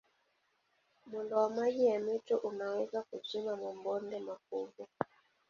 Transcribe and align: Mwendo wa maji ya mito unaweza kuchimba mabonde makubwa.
Mwendo 1.11 1.37
wa 1.37 1.49
maji 1.49 1.85
ya 1.85 1.99
mito 1.99 2.37
unaweza 2.37 3.03
kuchimba 3.11 3.57
mabonde 3.57 4.19
makubwa. 4.19 4.87